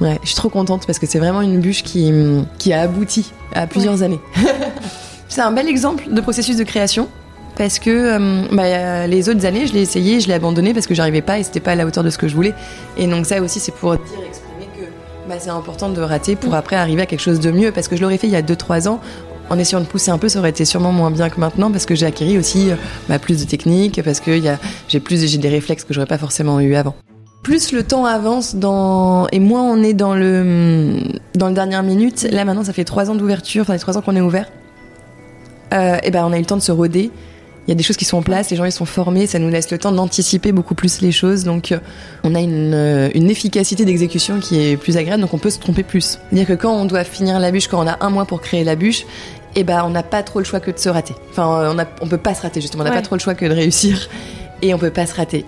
Ouais, 0.00 0.18
je 0.22 0.28
suis 0.28 0.36
trop 0.36 0.48
contente 0.48 0.86
parce 0.86 0.98
que 0.98 1.06
c'est 1.06 1.18
vraiment 1.18 1.40
une 1.40 1.60
bûche 1.60 1.82
qui, 1.82 2.12
qui 2.58 2.72
a 2.72 2.80
abouti 2.82 3.32
à 3.54 3.66
plusieurs 3.66 4.02
années. 4.02 4.20
c'est 5.28 5.40
un 5.40 5.52
bel 5.52 5.68
exemple 5.68 6.04
de 6.10 6.20
processus 6.20 6.56
de 6.56 6.64
création 6.64 7.08
parce 7.56 7.78
que 7.78 7.90
euh, 7.90 8.42
bah, 8.52 9.06
les 9.06 9.28
autres 9.28 9.46
années, 9.46 9.66
je 9.66 9.72
l'ai 9.72 9.80
essayé, 9.82 10.20
je 10.20 10.26
l'ai 10.26 10.34
abandonné 10.34 10.74
parce 10.74 10.86
que 10.88 10.94
j'arrivais 10.94 11.22
pas 11.22 11.38
et 11.38 11.44
c'était 11.44 11.60
pas 11.60 11.72
à 11.72 11.74
la 11.76 11.86
hauteur 11.86 12.02
de 12.04 12.10
ce 12.10 12.18
que 12.18 12.26
je 12.28 12.34
voulais. 12.34 12.52
Et 12.96 13.06
donc 13.06 13.26
ça 13.26 13.40
aussi, 13.40 13.60
c'est 13.60 13.72
pour 13.72 13.92
dire, 13.92 14.00
exprimer 14.28 14.66
que 14.76 15.28
bah, 15.28 15.36
c'est 15.38 15.50
important 15.50 15.88
de 15.88 16.00
rater 16.02 16.34
pour 16.34 16.54
après 16.56 16.74
arriver 16.76 17.02
à 17.02 17.06
quelque 17.06 17.20
chose 17.22 17.38
de 17.40 17.52
mieux. 17.52 17.70
Parce 17.70 17.86
que 17.86 17.94
je 17.96 18.02
l'aurais 18.02 18.18
fait 18.18 18.26
il 18.26 18.32
y 18.32 18.36
a 18.36 18.42
2-3 18.42 18.88
ans. 18.88 19.00
En 19.50 19.58
essayant 19.58 19.80
de 19.80 19.86
pousser 19.86 20.10
un 20.10 20.18
peu, 20.18 20.28
ça 20.28 20.38
aurait 20.38 20.50
été 20.50 20.64
sûrement 20.64 20.92
moins 20.92 21.10
bien 21.10 21.28
que 21.28 21.38
maintenant 21.38 21.70
parce 21.70 21.86
que 21.86 21.94
j'ai 21.94 22.06
acquis 22.06 22.38
aussi 22.38 22.70
euh, 22.70 22.76
bah, 23.08 23.18
plus 23.18 23.40
de 23.40 23.48
techniques, 23.48 24.02
parce 24.02 24.20
que 24.20 24.40
j'ai 24.88 25.00
plus 25.00 25.26
j'ai 25.28 25.38
des 25.38 25.48
réflexes 25.48 25.84
que 25.84 25.92
j'aurais 25.92 26.06
pas 26.06 26.18
forcément 26.18 26.60
eu 26.60 26.74
avant. 26.74 26.94
Plus 27.42 27.72
le 27.72 27.82
temps 27.82 28.06
avance 28.06 28.54
et 28.54 29.38
moins 29.40 29.62
on 29.62 29.82
est 29.82 29.92
dans 29.92 30.14
le 30.14 30.96
dans 31.34 31.48
le 31.48 31.54
dernière 31.54 31.82
minute. 31.82 32.26
Là 32.30 32.44
maintenant, 32.46 32.64
ça 32.64 32.72
fait 32.72 32.84
trois 32.84 33.10
ans 33.10 33.14
d'ouverture, 33.14 33.62
enfin 33.62 33.74
les 33.74 33.78
trois 33.78 33.98
ans 33.98 34.00
qu'on 34.00 34.16
est 34.16 34.22
ouvert. 34.22 34.50
Euh, 35.74 35.98
et 36.02 36.10
ben 36.10 36.24
on 36.26 36.32
a 36.32 36.36
eu 36.36 36.40
le 36.40 36.46
temps 36.46 36.56
de 36.56 36.62
se 36.62 36.72
roder. 36.72 37.10
Il 37.66 37.70
y 37.70 37.72
a 37.72 37.74
des 37.74 37.82
choses 37.82 37.96
qui 37.96 38.04
sont 38.04 38.18
en 38.18 38.22
place, 38.22 38.50
les 38.50 38.56
gens 38.56 38.64
ils 38.66 38.72
sont 38.72 38.84
formés, 38.84 39.26
ça 39.26 39.38
nous 39.38 39.48
laisse 39.48 39.70
le 39.70 39.78
temps 39.78 39.90
d'anticiper 39.92 40.52
beaucoup 40.52 40.74
plus 40.74 41.00
les 41.00 41.12
choses. 41.12 41.44
Donc 41.44 41.72
euh, 41.72 41.78
on 42.22 42.34
a 42.34 42.40
une, 42.40 42.74
euh, 42.74 43.08
une 43.14 43.30
efficacité 43.30 43.84
d'exécution 43.86 44.38
qui 44.38 44.60
est 44.60 44.76
plus 44.76 44.96
agréable, 44.98 45.22
donc 45.22 45.32
on 45.32 45.38
peut 45.38 45.48
se 45.50 45.58
tromper 45.58 45.82
plus. 45.82 46.18
C'est-à-dire 46.30 46.46
que 46.46 46.52
quand 46.52 46.72
on 46.74 46.84
doit 46.84 47.04
finir 47.04 47.38
la 47.40 47.50
bûche, 47.50 47.68
quand 47.68 47.82
on 47.82 47.88
a 47.88 47.96
un 48.04 48.10
mois 48.10 48.26
pour 48.26 48.40
créer 48.42 48.64
la 48.64 48.76
bûche, 48.76 49.06
et 49.56 49.64
ben 49.64 49.82
on 49.86 49.90
n'a 49.90 50.02
pas 50.02 50.22
trop 50.22 50.40
le 50.40 50.44
choix 50.44 50.60
que 50.60 50.70
de 50.70 50.78
se 50.78 50.88
rater. 50.90 51.14
Enfin, 51.30 51.60
euh, 51.60 51.72
on, 51.74 51.78
a, 51.78 51.86
on 52.02 52.06
peut 52.08 52.18
pas 52.18 52.34
se 52.34 52.42
rater 52.42 52.60
justement, 52.60 52.82
on 52.82 52.84
n'a 52.84 52.90
Ouais. 52.90 52.96
pas 52.96 53.02
trop 53.02 53.14
le 53.14 53.20
choix 53.20 53.34
que 53.34 53.46
de 53.46 53.52
réussir, 53.54 54.08
et 54.60 54.74
on 54.74 54.78
peut 54.78 54.90
pas 54.90 55.06
se 55.06 55.14
rater. 55.14 55.46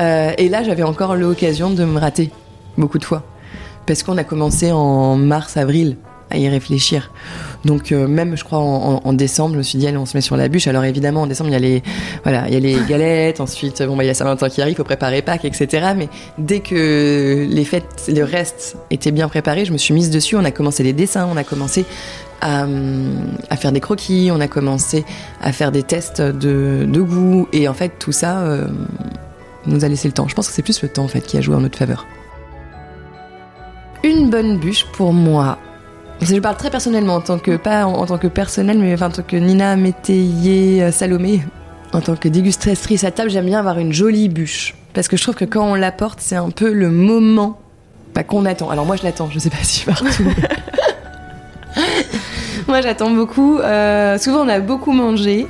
Euh, 0.00 0.32
et 0.36 0.48
là, 0.48 0.64
j'avais 0.64 0.82
encore 0.82 1.14
l'occasion 1.16 1.70
de 1.70 1.84
me 1.84 1.98
rater 1.98 2.30
beaucoup 2.76 2.98
de 2.98 3.04
fois, 3.04 3.22
parce 3.86 4.02
qu'on 4.02 4.18
a 4.18 4.24
commencé 4.24 4.70
en 4.72 5.16
mars-avril 5.16 5.96
à 6.34 6.38
y 6.38 6.48
réfléchir. 6.48 7.10
Donc 7.64 7.92
euh, 7.92 8.06
même, 8.06 8.36
je 8.36 8.44
crois, 8.44 8.58
en, 8.58 9.12
décembre, 9.12 9.52
je 9.52 9.58
me 9.58 9.62
suis 9.62 9.78
dit, 9.78 9.86
allez, 9.86 9.96
on 9.96 10.06
se 10.06 10.16
met 10.16 10.20
sur 10.20 10.36
la 10.36 10.48
bûche. 10.48 10.66
Alors 10.66 10.84
évidemment, 10.84 11.22
en 11.22 11.26
décembre, 11.26 11.50
il 11.50 11.54
y 11.54 11.56
a 11.56 11.60
les, 11.60 11.82
voilà, 12.22 12.44
il 12.48 12.54
y 12.54 12.56
a 12.56 12.60
les 12.60 12.76
galettes. 12.88 13.40
Ensuite, 13.40 13.82
bon, 13.82 13.96
bah, 13.96 14.04
il 14.04 14.08
y 14.08 14.10
a 14.10 14.14
Saint-Valentin 14.14 14.48
qui 14.48 14.60
arrive, 14.60 14.76
faut 14.76 14.84
préparer 14.84 15.22
Pâques, 15.22 15.44
etc. 15.44 15.92
Mais 15.96 16.08
dès 16.38 16.60
que 16.60 17.46
les 17.48 17.64
fêtes, 17.64 18.10
le 18.14 18.24
reste 18.24 18.76
était 18.90 19.12
bien 19.12 19.28
préparé, 19.28 19.64
je 19.64 19.72
me 19.72 19.78
suis 19.78 19.94
mise 19.94 20.10
dessus. 20.10 20.36
On 20.36 20.44
a 20.44 20.50
commencé 20.50 20.82
les 20.82 20.92
dessins, 20.92 21.28
on 21.32 21.36
a 21.36 21.44
commencé 21.44 21.86
à, 22.40 22.64
hum, 22.64 23.36
à 23.48 23.56
faire 23.56 23.72
des 23.72 23.80
croquis, 23.80 24.30
on 24.32 24.40
a 24.40 24.48
commencé 24.48 25.04
à 25.40 25.52
faire 25.52 25.72
des 25.72 25.82
tests 25.82 26.20
de, 26.20 26.86
de 26.86 27.00
goût. 27.00 27.48
Et 27.52 27.68
en 27.68 27.74
fait, 27.74 27.92
tout 27.98 28.12
ça 28.12 28.40
euh, 28.40 28.66
nous 29.66 29.84
a 29.84 29.88
laissé 29.88 30.08
le 30.08 30.14
temps. 30.14 30.28
Je 30.28 30.34
pense 30.34 30.48
que 30.48 30.54
c'est 30.54 30.62
plus 30.62 30.82
le 30.82 30.88
temps 30.88 31.04
en 31.04 31.08
fait 31.08 31.22
qui 31.22 31.38
a 31.38 31.40
joué 31.40 31.54
en 31.54 31.60
notre 31.60 31.78
faveur. 31.78 32.06
Une 34.02 34.28
bonne 34.28 34.58
bûche 34.58 34.84
pour 34.92 35.14
moi. 35.14 35.58
Je 36.20 36.38
parle 36.38 36.56
très 36.56 36.70
personnellement 36.70 37.16
en 37.16 37.20
tant 37.20 37.38
que 37.38 37.56
pas 37.56 37.86
en, 37.86 37.94
en 37.94 38.06
tant 38.06 38.18
que 38.18 38.28
personnel, 38.28 38.78
mais 38.78 38.94
enfin, 38.94 39.08
en 39.08 39.10
tant 39.10 39.22
que 39.22 39.36
Nina 39.36 39.76
Métayer 39.76 40.84
euh, 40.84 40.92
Salomé, 40.92 41.42
en 41.92 42.00
tant 42.00 42.16
que 42.16 42.28
dégustatrice 42.28 43.04
à 43.04 43.10
table, 43.10 43.30
j'aime 43.30 43.46
bien 43.46 43.58
avoir 43.58 43.78
une 43.78 43.92
jolie 43.92 44.28
bûche 44.28 44.74
parce 44.94 45.08
que 45.08 45.16
je 45.16 45.22
trouve 45.22 45.34
que 45.34 45.44
quand 45.44 45.64
on 45.64 45.74
l'apporte, 45.74 46.20
c'est 46.20 46.36
un 46.36 46.50
peu 46.50 46.72
le 46.72 46.88
moment 46.88 47.58
bah, 48.14 48.22
qu'on 48.22 48.46
attend. 48.46 48.70
Alors 48.70 48.86
moi, 48.86 48.96
je 48.96 49.02
l'attends. 49.02 49.28
Je 49.30 49.38
sais 49.40 49.50
pas 49.50 49.62
si 49.62 49.84
partout. 49.84 50.06
moi, 52.68 52.80
j'attends 52.80 53.10
beaucoup. 53.10 53.58
Euh, 53.58 54.16
souvent, 54.18 54.44
on 54.44 54.48
a 54.48 54.60
beaucoup 54.60 54.92
mangé. 54.92 55.48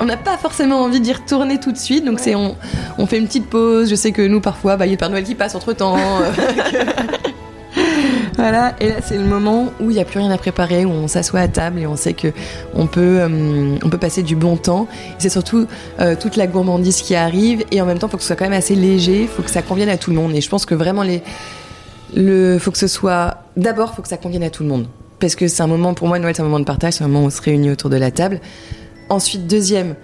On 0.00 0.06
n'a 0.06 0.16
pas 0.16 0.38
forcément 0.38 0.80
envie 0.80 1.00
d'y 1.00 1.12
retourner 1.12 1.60
tout 1.60 1.72
de 1.72 1.78
suite, 1.78 2.04
donc 2.04 2.20
c'est 2.20 2.34
on, 2.34 2.56
on 2.98 3.06
fait 3.06 3.18
une 3.18 3.26
petite 3.26 3.48
pause. 3.48 3.88
Je 3.88 3.94
sais 3.94 4.12
que 4.12 4.20
nous, 4.26 4.40
parfois, 4.40 4.76
bah, 4.76 4.86
il 4.86 4.90
y 4.90 4.92
a 4.92 4.96
le 4.96 4.98
Père 4.98 5.10
Noël 5.10 5.24
qui 5.24 5.34
passe 5.34 5.54
entre 5.54 5.72
temps. 5.72 5.96
Voilà, 8.36 8.74
et 8.80 8.88
là 8.90 8.96
c'est 9.02 9.16
le 9.16 9.24
moment 9.24 9.72
où 9.80 9.90
il 9.90 9.94
n'y 9.94 10.00
a 10.00 10.04
plus 10.04 10.18
rien 10.18 10.30
à 10.30 10.36
préparer, 10.36 10.84
où 10.84 10.90
on 10.90 11.08
s'assoit 11.08 11.40
à 11.40 11.48
table 11.48 11.80
et 11.80 11.86
on 11.86 11.96
sait 11.96 12.12
que 12.12 12.28
on 12.74 12.86
peut, 12.86 13.20
euh, 13.20 13.76
on 13.82 13.88
peut 13.88 13.98
passer 13.98 14.22
du 14.22 14.36
bon 14.36 14.56
temps. 14.56 14.88
C'est 15.18 15.30
surtout 15.30 15.66
euh, 16.00 16.16
toute 16.20 16.36
la 16.36 16.46
gourmandise 16.46 17.00
qui 17.00 17.14
arrive 17.14 17.64
et 17.70 17.80
en 17.80 17.86
même 17.86 17.98
temps 17.98 18.08
il 18.08 18.10
faut 18.10 18.18
que 18.18 18.22
ce 18.22 18.28
soit 18.28 18.36
quand 18.36 18.44
même 18.44 18.52
assez 18.52 18.74
léger, 18.74 19.22
il 19.22 19.28
faut 19.28 19.42
que 19.42 19.50
ça 19.50 19.62
convienne 19.62 19.88
à 19.88 19.96
tout 19.96 20.10
le 20.10 20.16
monde. 20.16 20.34
Et 20.34 20.42
je 20.42 20.50
pense 20.50 20.66
que 20.66 20.74
vraiment 20.74 21.02
les, 21.02 21.22
le, 22.14 22.58
faut 22.58 22.70
que 22.70 22.78
ce 22.78 22.88
soit 22.88 23.38
d'abord 23.56 23.94
faut 23.94 24.02
que 24.02 24.08
ça 24.08 24.18
convienne 24.18 24.42
à 24.42 24.50
tout 24.50 24.62
le 24.62 24.68
monde. 24.68 24.86
parce 25.18 25.34
que 25.34 25.48
c'est 25.48 25.62
un 25.62 25.66
moment, 25.66 25.94
pour 25.94 26.08
moi, 26.08 26.18
Noël, 26.18 26.34
c'est 26.34 26.42
un 26.42 26.44
moment 26.44 26.60
de 26.60 26.64
partage, 26.64 26.94
c'est 26.94 27.04
un 27.04 27.08
moment 27.08 27.24
où 27.24 27.28
on 27.28 27.30
se 27.30 27.40
réunit 27.40 27.70
autour 27.70 27.90
de 27.90 27.96
la 27.96 28.10
table. 28.10 28.40
Ensuite, 29.08 29.46
deuxième, 29.46 29.94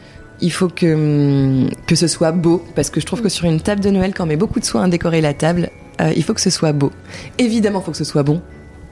il 0.40 0.50
faut 0.50 0.68
que, 0.68 1.66
que 1.86 1.94
ce 1.94 2.06
soit 2.06 2.32
beau, 2.32 2.64
parce 2.74 2.90
que 2.90 3.00
je 3.00 3.06
trouve 3.06 3.20
que 3.20 3.28
sur 3.28 3.44
une 3.44 3.60
table 3.60 3.80
de 3.80 3.90
Noël, 3.90 4.14
quand 4.14 4.24
on 4.24 4.26
met 4.26 4.36
beaucoup 4.36 4.60
de 4.60 4.64
soin 4.64 4.84
à 4.84 4.88
décorer 4.88 5.20
la 5.20 5.34
table, 5.34 5.70
euh, 6.02 6.12
il 6.16 6.23
faut 6.23 6.35
que 6.35 6.40
ce 6.40 6.50
soit 6.50 6.73
beau. 6.73 6.90
Évidemment, 7.38 7.80
il 7.80 7.85
faut 7.85 7.90
que 7.92 7.97
ce 7.97 8.04
soit 8.04 8.23
bon. 8.23 8.42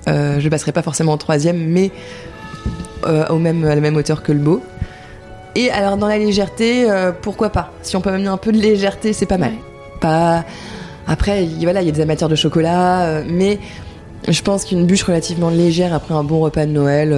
Euh, 0.08 0.40
je 0.40 0.48
passerai 0.48 0.72
pas 0.72 0.82
forcément 0.82 1.12
en 1.12 1.18
troisième, 1.18 1.58
mais 1.58 1.90
euh, 3.06 3.26
au 3.28 3.38
même, 3.38 3.64
à 3.64 3.74
la 3.74 3.80
même 3.80 3.96
hauteur 3.96 4.22
que 4.22 4.32
le 4.32 4.38
beau. 4.38 4.62
Et 5.56 5.70
alors, 5.70 5.96
dans 5.96 6.06
la 6.06 6.18
légèreté, 6.18 6.86
pourquoi 7.22 7.50
pas? 7.50 7.72
Si 7.82 7.96
on 7.96 8.00
peut 8.00 8.10
amener 8.10 8.28
un 8.28 8.36
peu 8.36 8.52
de 8.52 8.58
légèreté, 8.58 9.12
c'est 9.12 9.26
pas 9.26 9.36
mal. 9.38 9.52
Pas... 10.00 10.44
Après, 11.08 11.44
il- 11.44 11.64
voilà, 11.64 11.82
il 11.82 11.86
y 11.86 11.90
a 11.90 11.92
des 11.92 12.00
amateurs 12.00 12.28
de 12.28 12.36
chocolat, 12.36 13.22
mais 13.28 13.58
je 14.28 14.42
pense 14.42 14.64
qu'une 14.64 14.86
bûche 14.86 15.02
relativement 15.02 15.50
légère 15.50 15.92
après 15.92 16.14
un 16.14 16.22
bon 16.22 16.38
repas 16.40 16.66
de 16.66 16.70
Noël, 16.70 17.10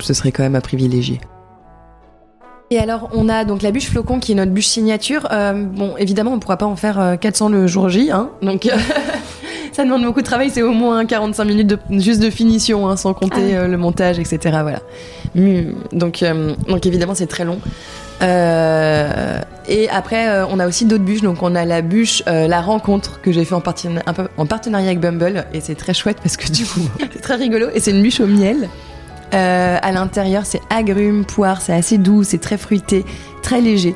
ce 0.00 0.12
serait 0.14 0.32
quand 0.32 0.42
même 0.42 0.54
à 0.54 0.60
privilégier. 0.60 1.18
Et 2.72 2.78
alors, 2.78 3.10
on 3.12 3.28
a 3.28 3.44
donc 3.44 3.60
la 3.60 3.70
bûche 3.70 3.90
flocon 3.90 4.18
qui 4.18 4.32
est 4.32 4.34
notre 4.34 4.50
bûche 4.50 4.66
signature. 4.66 5.28
Euh, 5.30 5.52
bon, 5.52 5.94
évidemment, 5.98 6.32
on 6.32 6.38
pourra 6.38 6.56
pas 6.56 6.64
en 6.64 6.74
faire 6.74 6.98
euh, 6.98 7.16
400 7.16 7.50
le 7.50 7.66
jour 7.66 7.90
J, 7.90 8.10
hein, 8.10 8.30
donc 8.40 8.66
ça 9.72 9.84
demande 9.84 10.02
beaucoup 10.04 10.22
de 10.22 10.26
travail. 10.26 10.48
C'est 10.48 10.62
au 10.62 10.72
moins 10.72 11.04
45 11.04 11.44
minutes 11.44 11.66
de, 11.66 11.78
juste 11.90 12.22
de 12.22 12.30
finition, 12.30 12.88
hein, 12.88 12.96
sans 12.96 13.12
compter 13.12 13.54
Ah 13.54 13.58
euh, 13.58 13.68
le 13.68 13.76
montage, 13.76 14.18
etc. 14.18 14.38
Voilà. 14.62 14.78
Donc, 15.92 16.22
euh, 16.22 16.54
donc 16.66 16.86
évidemment, 16.86 17.14
c'est 17.14 17.26
très 17.26 17.44
long. 17.44 17.58
Euh, 18.22 19.38
et 19.68 19.88
après, 19.88 20.28
euh, 20.28 20.46
on 20.46 20.58
a 20.58 20.66
aussi 20.66 20.84
d'autres 20.84 21.04
bûches. 21.04 21.22
Donc, 21.22 21.42
on 21.42 21.54
a 21.54 21.64
la 21.64 21.82
bûche 21.82 22.22
euh, 22.26 22.46
La 22.46 22.60
Rencontre 22.60 23.20
que 23.20 23.32
j'ai 23.32 23.44
fait 23.44 23.54
en, 23.54 23.62
en 24.36 24.46
partenariat 24.46 24.86
avec 24.86 25.00
Bumble. 25.00 25.44
Et 25.52 25.60
c'est 25.60 25.74
très 25.74 25.94
chouette 25.94 26.18
parce 26.22 26.36
que 26.36 26.50
du 26.50 26.64
coup, 26.64 26.80
c'est 27.12 27.20
très 27.20 27.36
rigolo. 27.36 27.66
Et 27.74 27.80
c'est 27.80 27.90
une 27.90 28.02
bûche 28.02 28.20
au 28.20 28.26
miel. 28.26 28.68
Euh, 29.34 29.78
à 29.80 29.92
l'intérieur, 29.92 30.44
c'est 30.44 30.60
agrumes, 30.68 31.24
poire, 31.24 31.62
c'est 31.62 31.72
assez 31.72 31.98
doux, 31.98 32.22
c'est 32.22 32.40
très 32.40 32.58
fruité, 32.58 33.04
très 33.42 33.60
léger. 33.60 33.94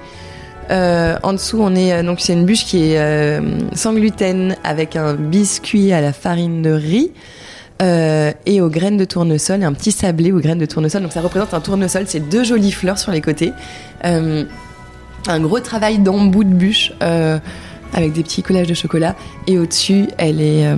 Euh, 0.71 1.17
en 1.23 1.33
dessous, 1.33 1.59
on 1.61 1.75
est 1.75 1.93
euh, 1.93 2.03
donc 2.03 2.21
c'est 2.21 2.33
une 2.33 2.45
bûche 2.45 2.65
qui 2.65 2.91
est 2.91 2.99
euh, 2.99 3.41
sans 3.75 3.95
gluten 3.95 4.57
avec 4.65 4.97
un 4.97 5.15
biscuit 5.15 5.93
à 5.93 6.01
la 6.01 6.13
farine 6.13 6.63
de 6.63 6.71
riz. 6.71 7.13
et 7.81 8.61
aux 8.61 8.71
graines 8.71 8.97
de 8.97 9.05
tournesol 9.05 9.63
un 9.63 9.75
petit 9.75 9.93
sablé 9.93 10.33
aux 10.33 10.41
graines 10.41 10.59
de 10.59 10.67
tournesol. 10.67 11.03
Donc 11.03 11.13
ça 11.13 11.21
représente 11.21 11.55
un 11.55 11.61
tournesol, 11.61 12.05
c'est 12.07 12.21
deux 12.29 12.43
jolies 12.43 12.73
fleurs 12.73 12.99
sur 12.99 13.13
les 13.13 13.21
côtés. 13.21 13.53
Un 14.03 15.41
gros 15.41 15.61
travail 15.61 15.99
d'embout 15.99 16.45
de 16.45 16.55
bûche 16.55 16.93
avec 17.97 18.13
des 18.13 18.23
petits 18.23 18.43
collages 18.43 18.69
de 18.69 18.75
chocolat. 18.75 19.17
Et 19.49 19.59
au-dessus, 19.59 20.07
elle 20.19 20.41
est, 20.41 20.67
euh, 20.67 20.77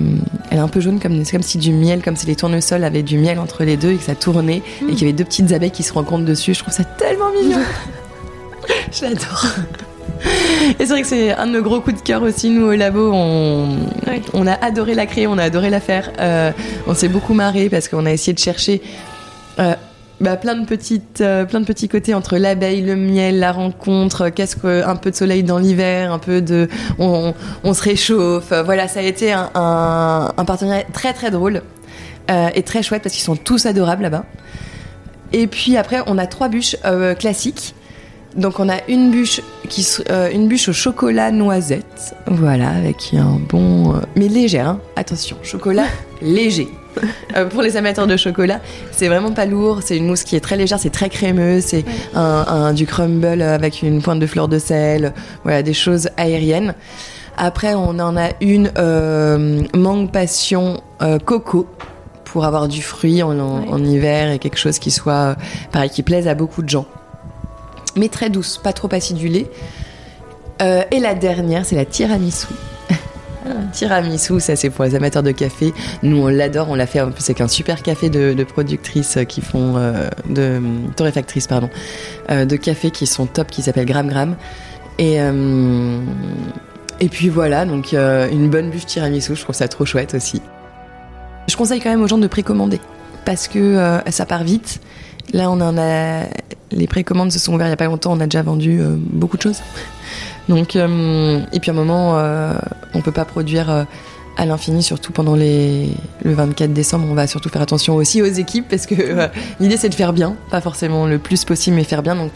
elle 0.49 0.57
est 0.57 0.61
un 0.61 0.67
peu 0.67 0.79
jaune, 0.79 0.99
comme, 0.99 1.23
c'est 1.25 1.33
comme 1.33 1.43
si 1.43 1.57
du 1.59 1.71
miel, 1.71 2.01
comme 2.01 2.15
si 2.15 2.25
les 2.25 2.35
tournesols 2.35 2.83
avaient 2.83 3.03
du 3.03 3.17
miel 3.19 3.37
entre 3.39 3.63
les 3.63 3.77
deux 3.77 3.91
et 3.91 3.97
que 3.97 4.03
ça 4.03 4.15
tournait 4.15 4.63
et 4.81 4.91
qu'il 4.93 5.01
y 5.01 5.03
avait 5.03 5.13
deux 5.13 5.25
petites 5.25 5.51
abeilles 5.51 5.71
qui 5.71 5.83
se 5.83 5.93
rencontrent 5.93 6.25
dessus. 6.25 6.53
Je 6.55 6.59
trouve 6.59 6.73
ça 6.73 6.83
tellement 6.85 7.31
mignon. 7.31 7.59
Je 8.91 9.03
l'adore. 9.03 9.45
Et 10.79 10.85
c'est 10.85 10.87
vrai 10.87 11.01
que 11.01 11.07
c'est 11.07 11.31
un 11.33 11.47
de 11.47 11.51
nos 11.53 11.61
gros 11.61 11.79
coups 11.81 11.97
de 11.97 12.01
cœur 12.05 12.21
aussi, 12.23 12.49
nous 12.49 12.65
au 12.65 12.73
labo. 12.75 13.11
On, 13.13 13.77
Ouais. 14.07 14.21
on 14.33 14.47
a 14.47 14.53
adoré 14.53 14.93
la 14.95 15.05
créer, 15.05 15.27
on 15.27 15.37
a 15.37 15.43
adoré 15.43 15.69
la 15.69 15.79
faire. 15.79 16.11
Euh, 16.19 16.51
on 16.87 16.93
s'est 16.93 17.07
beaucoup 17.07 17.33
marré 17.33 17.69
parce 17.69 17.87
qu'on 17.87 18.05
a 18.05 18.11
essayé 18.11 18.33
de 18.33 18.39
chercher 18.39 18.81
euh, 19.59 19.75
bah, 20.21 20.37
plein, 20.37 20.55
de 20.55 20.65
petites, 20.65 21.21
euh, 21.21 21.45
plein 21.45 21.59
de 21.59 21.65
petits 21.65 21.87
côtés 21.87 22.13
entre 22.13 22.37
l'abeille, 22.37 22.81
le 22.81 22.95
miel, 22.95 23.39
la 23.39 23.51
rencontre, 23.51 24.29
qu'est-ce 24.29 24.55
que 24.55 24.85
un 24.85 24.95
peu 24.95 25.11
de 25.11 25.15
soleil 25.15 25.43
dans 25.43 25.57
l'hiver, 25.57 26.11
un 26.11 26.19
peu 26.19 26.41
de. 26.41 26.67
On, 26.97 27.33
on 27.63 27.73
se 27.73 27.81
réchauffe. 27.81 28.51
Voilà, 28.65 28.87
ça 28.87 28.99
a 28.99 29.03
été 29.03 29.31
un, 29.31 29.49
un, 29.55 30.33
un 30.35 30.45
partenariat 30.45 30.83
très 30.93 31.13
très 31.13 31.31
drôle 31.31 31.61
euh, 32.29 32.49
et 32.53 32.63
très 32.63 32.83
chouette 32.83 33.03
parce 33.03 33.15
qu'ils 33.15 33.23
sont 33.23 33.35
tous 33.35 33.65
adorables 33.65 34.03
là-bas. 34.03 34.25
Et 35.31 35.47
puis 35.47 35.77
après, 35.77 36.01
on 36.07 36.17
a 36.17 36.27
trois 36.27 36.49
bûches 36.49 36.75
euh, 36.85 37.13
classiques. 37.13 37.75
Donc 38.35 38.59
on 38.59 38.69
a 38.69 38.77
une 38.87 39.09
bûche 39.09 39.41
qui 39.69 39.87
euh, 40.09 40.29
une 40.31 40.47
bûche 40.47 40.69
au 40.69 40.73
chocolat 40.73 41.31
noisette, 41.31 42.15
voilà, 42.27 42.69
avec 42.69 43.13
un 43.13 43.39
bon 43.49 43.95
euh, 43.95 43.99
mais 44.15 44.27
légère, 44.27 44.67
hein. 44.67 44.79
attention, 44.95 45.37
chocolat 45.41 45.87
léger. 46.21 46.67
Euh, 47.35 47.45
pour 47.45 47.61
les 47.61 47.77
amateurs 47.77 48.07
de 48.07 48.17
chocolat, 48.17 48.59
c'est 48.91 49.07
vraiment 49.07 49.31
pas 49.31 49.45
lourd, 49.45 49.81
c'est 49.85 49.95
une 49.95 50.07
mousse 50.07 50.23
qui 50.23 50.35
est 50.35 50.39
très 50.39 50.57
légère, 50.57 50.79
c'est 50.79 50.89
très 50.89 51.09
crémeux, 51.09 51.61
c'est 51.61 51.85
un, 52.15 52.45
un- 52.47 52.73
du 52.73 52.87
crumble 52.87 53.41
avec 53.43 53.83
une 53.83 54.01
pointe 54.01 54.19
de 54.19 54.25
fleur 54.25 54.47
de 54.47 54.57
sel, 54.57 55.13
voilà, 55.43 55.61
des 55.61 55.73
choses 55.73 56.09
aériennes. 56.17 56.73
Après, 57.37 57.75
on 57.75 57.99
en 57.99 58.17
a 58.17 58.29
une 58.41 58.71
euh, 58.79 59.61
mangue 59.75 60.11
passion 60.11 60.81
euh, 61.03 61.19
coco 61.19 61.67
pour 62.25 62.45
avoir 62.45 62.67
du 62.67 62.81
fruit 62.81 63.21
en, 63.21 63.39
en- 63.39 63.59
Ouais. 63.61 63.67
en 63.69 63.83
hiver 63.85 64.31
et 64.31 64.39
quelque 64.39 64.57
chose 64.57 64.79
qui 64.79 64.89
soit 64.91 65.13
euh, 65.13 65.35
pareil, 65.71 65.89
qui 65.91 66.01
plaise 66.01 66.27
à 66.27 66.33
beaucoup 66.33 66.63
de 66.63 66.69
gens 66.69 66.85
mais 67.95 68.07
très 68.07 68.29
douce, 68.29 68.59
pas 68.63 68.71
trop 68.73 68.87
acidulée. 68.93 69.47
Euh, 70.61 70.83
et 70.91 70.99
la 70.99 71.15
dernière, 71.15 71.65
c'est 71.65 71.75
la 71.75 71.85
tiramisu. 71.85 72.47
Tiramisu, 73.71 74.39
ça 74.39 74.55
c'est 74.55 74.69
pour 74.69 74.85
les 74.85 74.95
amateurs 74.95 75.23
de 75.23 75.31
café. 75.31 75.73
Nous 76.03 76.17
on 76.17 76.27
l'adore, 76.27 76.69
on 76.69 76.75
l'a 76.75 76.87
fait 76.87 77.01
en 77.01 77.11
plus 77.11 77.23
avec 77.25 77.41
un 77.41 77.47
super 77.47 77.83
café 77.83 78.09
de, 78.09 78.43
productrices 78.43 79.17
qui 79.27 79.41
font 79.41 79.75
euh, 79.77 80.09
de 80.29 80.61
torréfactrices 80.95 81.47
pardon, 81.47 81.69
euh, 82.31 82.45
de 82.45 82.55
café 82.55 82.91
qui 82.91 83.05
sont 83.07 83.25
top, 83.25 83.47
qui 83.51 83.61
s'appelle 83.61 83.85
Gram 83.85 84.07
Gram. 84.07 84.35
Et 84.97 85.21
euh, 85.21 85.99
et 87.01 87.07
puis 87.07 87.29
voilà, 87.29 87.65
donc 87.65 87.93
euh, 87.93 88.29
une 88.29 88.49
bonne 88.49 88.69
bûche 88.69 88.85
tiramisu, 88.85 89.35
je 89.35 89.41
trouve 89.41 89.55
ça 89.55 89.67
trop 89.67 89.85
chouette 89.85 90.13
aussi. 90.13 90.41
Je 91.47 91.55
conseille 91.55 91.79
quand 91.79 91.89
même 91.89 92.01
aux 92.01 92.07
gens 92.07 92.17
de 92.17 92.27
précommander 92.27 92.81
parce 93.25 93.47
que 93.47 93.59
euh, 93.59 94.01
ça 94.11 94.25
part 94.25 94.43
vite. 94.43 94.81
Là, 95.33 95.49
on 95.49 95.61
en 95.61 95.77
a 95.77 96.23
les 96.71 96.87
précommandes 96.87 97.31
se 97.31 97.39
sont 97.39 97.53
ouvertes 97.53 97.69
il 97.69 97.71
y 97.71 97.73
a 97.73 97.77
pas 97.77 97.85
longtemps, 97.85 98.13
on 98.13 98.19
a 98.19 98.25
déjà 98.25 98.41
vendu 98.41 98.81
euh, 98.81 98.95
beaucoup 98.97 99.37
de 99.37 99.41
choses. 99.41 99.61
Donc, 100.49 100.75
euh, 100.75 101.39
et 101.53 101.59
puis 101.59 101.71
à 101.71 101.73
un 101.73 101.77
moment, 101.77 102.17
euh, 102.17 102.53
on 102.93 103.01
peut 103.01 103.11
pas 103.11 103.23
produire 103.23 103.69
euh, 103.69 103.83
à 104.35 104.45
l'infini, 104.45 104.81
surtout 104.83 105.11
pendant 105.11 105.35
les, 105.35 105.89
le 106.23 106.33
24 106.33 106.73
décembre. 106.73 107.05
On 107.09 107.13
va 107.13 107.27
surtout 107.27 107.49
faire 107.49 107.61
attention 107.61 107.95
aussi 107.95 108.21
aux 108.21 108.25
équipes 108.25 108.65
parce 108.69 108.85
que 108.87 108.95
l'idée 109.59 109.77
c'est 109.77 109.89
de 109.89 109.95
faire 109.95 110.11
bien, 110.11 110.35
pas 110.49 110.59
forcément 110.61 111.05
le 111.05 111.19
plus 111.19 111.45
possible, 111.45 111.75
mais 111.75 111.83
faire 111.83 112.01
bien. 112.01 112.15
Donc 112.15 112.31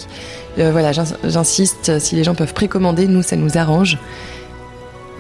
voilà, 0.58 0.92
j'ins- 0.92 1.18
j'insiste, 1.24 1.98
si 2.00 2.16
les 2.16 2.24
gens 2.24 2.36
peuvent 2.36 2.54
précommander, 2.54 3.08
nous 3.08 3.24
ça 3.24 3.36
nous 3.36 3.58
arrange 3.58 3.98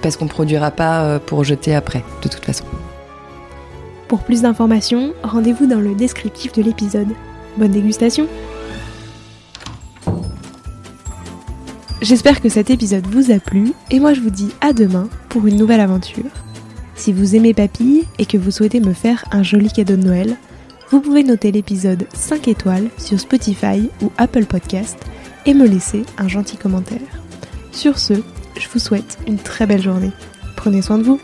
parce 0.03 0.15
qu'on 0.17 0.27
produira 0.27 0.69
pas 0.71 1.17
pour 1.19 1.43
jeter 1.45 1.73
après, 1.73 2.03
de 2.21 2.27
toute 2.29 2.43
façon. 2.45 2.65
Pour 4.09 4.19
plus 4.19 4.41
d'informations, 4.43 5.13
rendez-vous 5.23 5.65
dans 5.65 5.79
le 5.79 5.95
descriptif 5.95 6.51
de 6.51 6.61
l'épisode. 6.61 7.07
Bonne 7.57 7.71
dégustation 7.71 8.27
J'espère 12.03 12.41
que 12.41 12.49
cet 12.49 12.69
épisode 12.69 13.07
vous 13.07 13.31
a 13.31 13.39
plu 13.39 13.71
et 13.89 14.01
moi 14.01 14.13
je 14.13 14.19
vous 14.19 14.29
dis 14.29 14.49
à 14.59 14.73
demain 14.73 15.07
pour 15.29 15.47
une 15.47 15.55
nouvelle 15.55 15.79
aventure. 15.79 16.25
Si 16.95 17.13
vous 17.13 17.37
aimez 17.37 17.53
Papille 17.53 18.03
et 18.19 18.25
que 18.25 18.37
vous 18.37 18.51
souhaitez 18.51 18.81
me 18.81 18.91
faire 18.91 19.23
un 19.31 19.41
joli 19.41 19.71
cadeau 19.71 19.95
de 19.95 20.03
Noël, 20.03 20.35
vous 20.89 20.99
pouvez 20.99 21.23
noter 21.23 21.53
l'épisode 21.53 22.05
5 22.13 22.49
étoiles 22.49 22.89
sur 22.97 23.17
Spotify 23.21 23.89
ou 24.01 24.11
Apple 24.17 24.43
Podcast 24.43 24.97
et 25.45 25.53
me 25.53 25.65
laisser 25.65 26.03
un 26.17 26.27
gentil 26.27 26.57
commentaire. 26.57 26.99
Sur 27.71 27.97
ce, 27.97 28.15
je 28.59 28.67
vous 28.67 28.79
souhaite 28.79 29.17
une 29.25 29.37
très 29.37 29.65
belle 29.65 29.81
journée. 29.81 30.11
Prenez 30.57 30.81
soin 30.81 30.97
de 30.97 31.03
vous. 31.03 31.21